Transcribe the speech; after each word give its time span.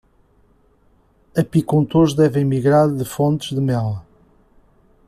Apicultores 1.37 2.15
devem 2.15 2.43
migrar 2.43 2.89
de 2.91 3.05
fontes 3.05 3.51
de 3.51 3.61
mel 3.61 3.99